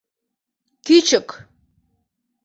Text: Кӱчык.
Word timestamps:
Кӱчык. 0.85 1.27